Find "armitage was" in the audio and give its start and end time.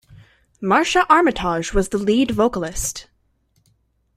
1.09-1.89